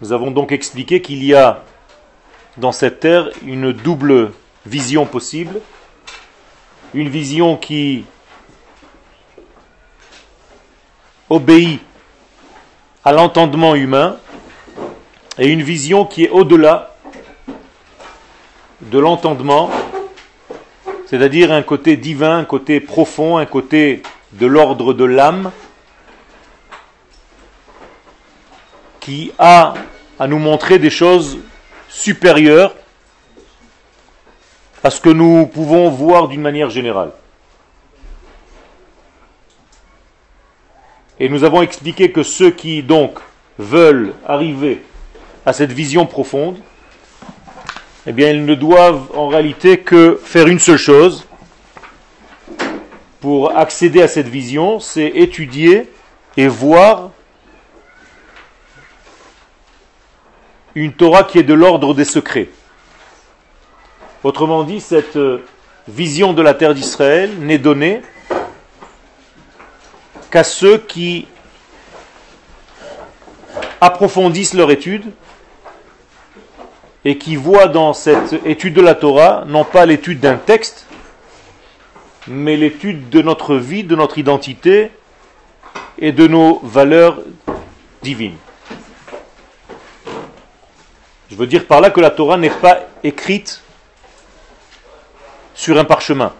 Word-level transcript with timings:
Nous 0.00 0.12
avons 0.12 0.30
donc 0.30 0.52
expliqué 0.52 1.02
qu'il 1.02 1.24
y 1.24 1.34
a 1.34 1.64
dans 2.56 2.70
cette 2.70 3.00
terre 3.00 3.30
une 3.44 3.72
double 3.72 4.30
vision 4.64 5.06
possible. 5.06 5.60
Une 6.94 7.08
vision 7.08 7.56
qui 7.56 8.04
obéit 11.28 11.80
à 13.04 13.12
l'entendement 13.12 13.74
humain 13.74 14.18
et 15.36 15.48
une 15.48 15.62
vision 15.62 16.04
qui 16.04 16.24
est 16.24 16.30
au-delà 16.30 16.94
de 18.80 18.98
l'entendement, 19.00 19.68
c'est-à-dire 21.06 21.50
un 21.52 21.62
côté 21.62 21.96
divin, 21.96 22.38
un 22.38 22.44
côté 22.44 22.80
profond, 22.80 23.36
un 23.36 23.46
côté 23.46 24.02
de 24.32 24.46
l'ordre 24.46 24.94
de 24.94 25.04
l'âme, 25.04 25.50
qui 29.00 29.32
a 29.38 29.74
à 30.18 30.26
nous 30.26 30.38
montrer 30.38 30.78
des 30.78 30.90
choses 30.90 31.38
supérieures 31.88 32.74
à 34.82 34.90
ce 34.90 35.00
que 35.00 35.10
nous 35.10 35.46
pouvons 35.46 35.88
voir 35.90 36.28
d'une 36.28 36.40
manière 36.40 36.70
générale. 36.70 37.10
Et 41.20 41.28
nous 41.28 41.44
avons 41.44 41.62
expliqué 41.62 42.12
que 42.12 42.22
ceux 42.22 42.50
qui 42.50 42.82
donc 42.82 43.18
veulent 43.58 44.14
arriver 44.26 44.82
à 45.44 45.52
cette 45.52 45.72
vision 45.72 46.06
profonde, 46.06 46.58
eh 48.06 48.12
bien 48.12 48.30
ils 48.30 48.44
ne 48.44 48.54
doivent 48.54 49.08
en 49.16 49.28
réalité 49.28 49.80
que 49.80 50.20
faire 50.22 50.46
une 50.46 50.60
seule 50.60 50.78
chose 50.78 51.26
pour 53.20 53.56
accéder 53.56 54.00
à 54.00 54.08
cette 54.08 54.28
vision, 54.28 54.78
c'est 54.78 55.08
étudier 55.08 55.90
et 56.36 56.46
voir 56.46 57.10
une 60.74 60.92
Torah 60.92 61.24
qui 61.24 61.38
est 61.38 61.44
de 61.44 61.54
l'ordre 61.54 61.94
des 61.94 62.04
secrets. 62.04 62.48
Autrement 64.24 64.64
dit, 64.64 64.80
cette 64.80 65.16
euh, 65.16 65.44
vision 65.86 66.32
de 66.32 66.42
la 66.42 66.54
terre 66.54 66.74
d'Israël 66.74 67.30
n'est 67.38 67.58
donnée 67.58 68.02
qu'à 70.30 70.44
ceux 70.44 70.78
qui 70.78 71.26
approfondissent 73.80 74.54
leur 74.54 74.70
étude 74.70 75.04
et 77.04 77.16
qui 77.16 77.36
voient 77.36 77.68
dans 77.68 77.94
cette 77.94 78.44
étude 78.44 78.74
de 78.74 78.80
la 78.80 78.94
Torah 78.94 79.44
non 79.46 79.64
pas 79.64 79.86
l'étude 79.86 80.20
d'un 80.20 80.36
texte, 80.36 80.86
mais 82.26 82.56
l'étude 82.56 83.08
de 83.08 83.22
notre 83.22 83.56
vie, 83.56 83.84
de 83.84 83.96
notre 83.96 84.18
identité 84.18 84.90
et 85.98 86.12
de 86.12 86.26
nos 86.26 86.60
valeurs 86.62 87.20
divines. 88.02 88.36
Je 91.30 91.36
veux 91.36 91.46
dire 91.46 91.66
par 91.66 91.80
là 91.80 91.90
que 91.90 92.00
la 92.00 92.10
Torah 92.10 92.38
n'est 92.38 92.48
pas 92.48 92.80
écrite 93.04 93.62
sur 95.54 95.78
un 95.78 95.84
parchemin, 95.84 96.32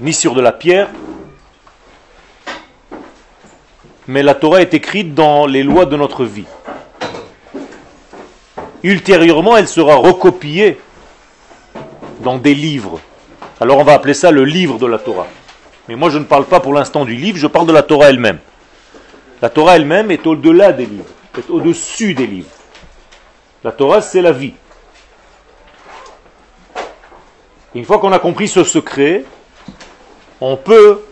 ni 0.00 0.14
sur 0.14 0.34
de 0.34 0.40
la 0.40 0.52
pierre, 0.52 0.88
mais 4.06 4.22
la 4.22 4.34
Torah 4.34 4.62
est 4.62 4.72
écrite 4.72 5.14
dans 5.14 5.46
les 5.46 5.62
lois 5.62 5.84
de 5.84 5.96
notre 5.96 6.24
vie. 6.24 6.46
Ultérieurement, 8.82 9.56
elle 9.56 9.68
sera 9.68 9.96
recopiée 9.96 10.78
dans 12.20 12.38
des 12.38 12.54
livres. 12.54 13.00
Alors 13.60 13.78
on 13.78 13.84
va 13.84 13.92
appeler 13.92 14.14
ça 14.14 14.30
le 14.30 14.44
livre 14.44 14.78
de 14.78 14.86
la 14.86 14.98
Torah. 14.98 15.26
Mais 15.88 15.96
moi 15.96 16.08
je 16.08 16.18
ne 16.18 16.24
parle 16.24 16.46
pas 16.46 16.60
pour 16.60 16.72
l'instant 16.72 17.04
du 17.04 17.14
livre, 17.14 17.36
je 17.36 17.46
parle 17.46 17.66
de 17.66 17.72
la 17.72 17.82
Torah 17.82 18.08
elle-même. 18.08 18.38
La 19.42 19.50
Torah 19.50 19.76
elle-même 19.76 20.10
est 20.10 20.26
au-delà 20.26 20.72
des 20.72 20.86
livres, 20.86 21.04
est 21.36 21.50
au-dessus 21.50 22.14
des 22.14 22.26
livres. 22.26 22.53
La 23.64 23.72
Torah, 23.72 24.02
c'est 24.02 24.20
la 24.20 24.32
vie. 24.32 24.52
une 27.74 27.86
fois 27.86 27.98
qu'on 27.98 28.12
a 28.12 28.18
compris 28.18 28.46
ce 28.46 28.62
secret, 28.62 29.24
on 30.38 30.58
peut 30.58 31.02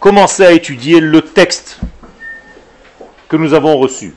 commencer 0.00 0.44
à 0.44 0.50
étudier 0.50 0.98
le 0.98 1.22
texte 1.22 1.78
que 3.28 3.36
nous 3.36 3.54
avons 3.54 3.78
reçu. 3.78 4.16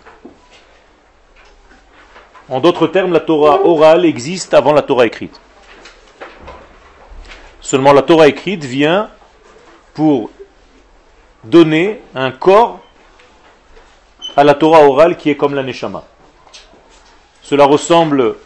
En 2.50 2.60
d'autres 2.60 2.88
termes, 2.88 3.14
la 3.14 3.20
Torah 3.20 3.64
orale 3.64 4.04
existe 4.04 4.56
avant 4.56 4.74
la 4.74 4.82
Torah 4.82 5.06
écrite. 5.06 5.40
Seulement 7.62 7.94
la 7.94 8.02
Torah 8.02 8.28
écrite 8.28 8.64
vient 8.64 9.12
pour 9.94 10.32
donner 11.44 12.02
un 12.16 12.32
corps 12.32 12.82
à 14.36 14.44
la 14.44 14.56
Torah 14.56 14.82
orale 14.82 15.18
qui 15.18 15.30
est 15.30 15.38
comme 15.38 15.54
la 15.54 15.62
Neshama. 15.62 16.04
Cela 17.46 17.66
ressemble 17.66 18.38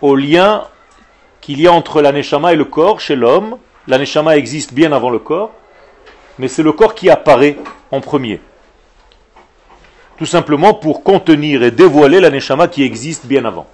au 0.00 0.14
lien 0.14 0.68
qu'il 1.40 1.60
y 1.60 1.66
a 1.66 1.72
entre 1.72 2.00
la 2.00 2.12
Neshama 2.12 2.52
et 2.52 2.56
le 2.56 2.66
corps 2.66 3.00
chez 3.00 3.16
l'homme. 3.16 3.58
La 3.88 3.98
Neshama 3.98 4.36
existe 4.36 4.72
bien 4.72 4.92
avant 4.92 5.10
le 5.10 5.18
corps, 5.18 5.50
mais 6.38 6.46
c'est 6.46 6.62
le 6.62 6.70
corps 6.70 6.94
qui 6.94 7.10
apparaît 7.10 7.56
en 7.90 8.00
premier. 8.00 8.40
Tout 10.18 10.26
simplement 10.26 10.72
pour 10.72 11.02
contenir 11.02 11.64
et 11.64 11.72
dévoiler 11.72 12.20
la 12.20 12.30
Neshama 12.30 12.68
qui 12.68 12.84
existe 12.84 13.26
bien 13.26 13.44
avant. 13.44 13.66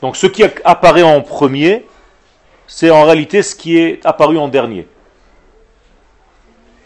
Donc 0.00 0.16
ce 0.16 0.26
qui 0.26 0.44
apparaît 0.64 1.02
en 1.02 1.20
premier, 1.20 1.84
c'est 2.66 2.88
en 2.88 3.04
réalité 3.04 3.42
ce 3.42 3.54
qui 3.54 3.76
est 3.76 4.00
apparu 4.06 4.38
en 4.38 4.48
dernier. 4.48 4.88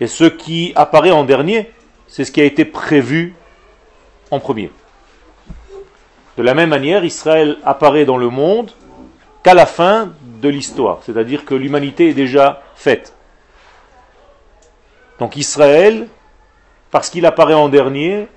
Et 0.04 0.06
ce 0.06 0.24
qui 0.24 0.74
apparaît 0.76 1.12
en 1.12 1.24
dernier, 1.24 1.70
c'est 2.08 2.26
ce 2.26 2.30
qui 2.30 2.42
a 2.42 2.44
été 2.44 2.66
prévu 2.66 3.34
en 4.30 4.38
premier. 4.38 4.70
De 6.36 6.42
la 6.42 6.52
même 6.52 6.68
manière, 6.68 7.06
Israël 7.06 7.56
apparaît 7.64 8.04
dans 8.04 8.18
le 8.18 8.28
monde 8.28 8.70
qu'à 9.42 9.54
la 9.54 9.64
fin 9.64 10.12
de 10.42 10.48
l'histoire, 10.50 10.98
c'est-à-dire 11.06 11.46
que 11.46 11.54
l'humanité 11.54 12.10
est 12.10 12.12
déjà 12.12 12.62
faite. 12.76 13.16
Donc 15.20 15.38
Israël, 15.38 16.06
parce 16.90 17.08
qu'il 17.08 17.24
apparaît 17.24 17.54
en 17.54 17.70
dernier, 17.70 18.28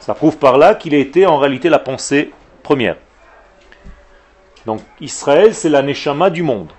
ça 0.00 0.14
prouve 0.14 0.36
par 0.36 0.58
là 0.58 0.74
qu'il 0.74 0.96
a 0.96 0.98
été 0.98 1.26
en 1.26 1.38
réalité 1.38 1.68
la 1.68 1.78
pensée 1.78 2.32
première. 2.64 2.96
Donc 4.66 4.80
Israël, 5.00 5.54
c'est 5.54 5.68
la 5.68 5.82
neshama 5.82 6.28
du 6.28 6.42
monde. 6.42 6.72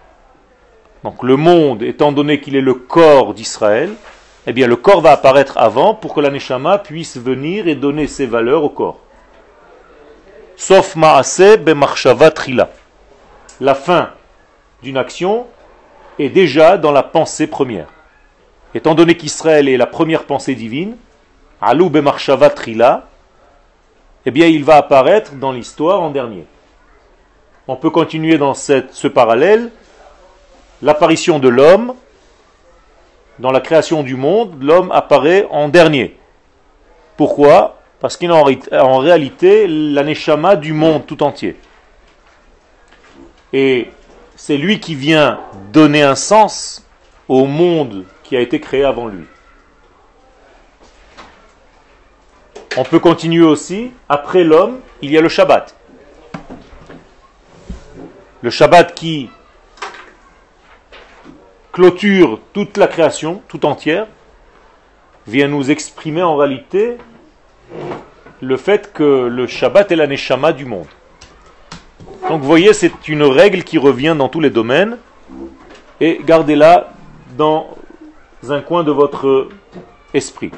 Donc 1.03 1.23
le 1.23 1.35
monde, 1.35 1.81
étant 1.81 2.11
donné 2.11 2.39
qu'il 2.41 2.55
est 2.55 2.61
le 2.61 2.75
corps 2.75 3.33
d'Israël, 3.33 3.91
eh 4.45 4.53
bien 4.53 4.67
le 4.67 4.75
corps 4.75 5.01
va 5.01 5.11
apparaître 5.11 5.57
avant 5.57 5.95
pour 5.95 6.13
que 6.13 6.19
la 6.19 6.29
Neshama 6.29 6.77
puisse 6.77 7.17
venir 7.17 7.67
et 7.67 7.75
donner 7.75 8.07
ses 8.07 8.27
valeurs 8.27 8.63
au 8.63 8.69
corps. 8.69 8.99
Sauf 10.55 10.95
Maase 10.95 11.57
Bemarshava 11.59 12.29
Trila. 12.29 12.69
La 13.59 13.73
fin 13.73 14.11
d'une 14.83 14.97
action 14.97 15.47
est 16.19 16.29
déjà 16.29 16.77
dans 16.77 16.91
la 16.91 17.03
pensée 17.03 17.47
première. 17.47 17.87
Étant 18.75 18.93
donné 18.93 19.17
qu'Israël 19.17 19.67
est 19.67 19.77
la 19.77 19.87
première 19.87 20.25
pensée 20.25 20.55
divine, 20.55 20.95
Alou 21.61 21.89
Bemarshava 21.89 22.51
Trila, 22.51 23.07
eh 24.25 24.31
bien 24.31 24.47
il 24.47 24.63
va 24.63 24.77
apparaître 24.77 25.33
dans 25.33 25.51
l'histoire 25.51 26.01
en 26.01 26.11
dernier. 26.11 26.45
On 27.67 27.75
peut 27.75 27.89
continuer 27.89 28.37
dans 28.37 28.53
ce 28.53 29.07
parallèle 29.07 29.71
l'apparition 30.81 31.39
de 31.39 31.49
l'homme, 31.49 31.93
dans 33.39 33.51
la 33.51 33.59
création 33.59 34.03
du 34.03 34.15
monde, 34.15 34.61
l'homme 34.61 34.91
apparaît 34.91 35.47
en 35.49 35.69
dernier. 35.69 36.17
Pourquoi? 37.17 37.81
Parce 37.99 38.17
qu'il 38.17 38.31
est 38.31 38.73
en 38.73 38.97
réalité 38.97 39.67
l'aneshama 39.67 40.55
du 40.55 40.73
monde 40.73 41.05
tout 41.05 41.23
entier. 41.23 41.55
Et 43.53 43.89
c'est 44.35 44.57
lui 44.57 44.79
qui 44.79 44.95
vient 44.95 45.39
donner 45.71 46.01
un 46.01 46.15
sens 46.15 46.85
au 47.27 47.45
monde 47.45 48.05
qui 48.23 48.35
a 48.35 48.39
été 48.39 48.59
créé 48.59 48.83
avant 48.83 49.07
lui. 49.07 49.25
On 52.77 52.83
peut 52.83 52.99
continuer 52.99 53.43
aussi, 53.43 53.91
après 54.07 54.43
l'homme, 54.43 54.79
il 55.01 55.11
y 55.11 55.17
a 55.17 55.21
le 55.21 55.29
Shabbat. 55.29 55.75
Le 58.41 58.49
Shabbat 58.49 58.95
qui 58.95 59.29
clôture 61.71 62.39
toute 62.53 62.77
la 62.77 62.87
création, 62.87 63.41
tout 63.47 63.65
entière, 63.65 64.07
vient 65.27 65.47
nous 65.47 65.71
exprimer 65.71 66.23
en 66.23 66.35
réalité 66.35 66.97
le 68.41 68.57
fait 68.57 68.91
que 68.91 69.27
le 69.27 69.47
Shabbat 69.47 69.91
est 69.91 69.95
la 69.95 70.07
Neshama 70.07 70.51
du 70.51 70.65
monde. 70.65 70.87
Donc 72.27 72.41
vous 72.41 72.47
voyez, 72.47 72.73
c'est 72.73 73.07
une 73.07 73.23
règle 73.23 73.63
qui 73.63 73.77
revient 73.77 74.15
dans 74.17 74.29
tous 74.29 74.39
les 74.39 74.49
domaines, 74.49 74.97
et 75.99 76.19
gardez-la 76.25 76.93
dans 77.37 77.77
un 78.49 78.61
coin 78.61 78.83
de 78.83 78.91
votre 78.91 79.49
esprit. 80.13 80.51